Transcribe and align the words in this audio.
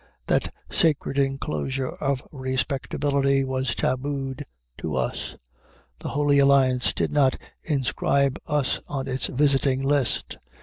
That 0.25 0.51
sacred 0.67 1.19
inclosure 1.19 1.89
of 1.91 2.27
respectability 2.31 3.43
was 3.43 3.75
tabooed 3.75 4.43
to 4.79 4.95
us. 4.95 5.37
The 5.99 6.09
Holy 6.09 6.39
Alliance 6.39 6.91
did 6.91 7.11
not 7.11 7.37
inscribe 7.61 8.39
us 8.47 8.79
on 8.89 9.07
its 9.07 9.27
visiting 9.27 9.83
list. 9.83 10.39